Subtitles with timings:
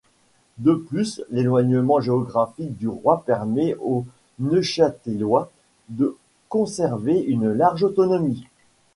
[0.57, 4.03] De plus, l'éloignement géographique du roi permet aux
[4.39, 5.51] Neuchâtelois
[5.89, 6.17] de
[6.49, 8.47] conserver une large autonomie.